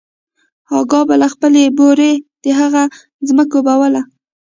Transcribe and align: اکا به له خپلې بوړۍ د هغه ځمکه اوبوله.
اکا 0.79 0.99
به 1.07 1.15
له 1.21 1.27
خپلې 1.33 1.63
بوړۍ 1.77 2.13
د 2.43 2.45
هغه 2.59 2.83
ځمکه 3.27 3.55
اوبوله. 3.57 4.01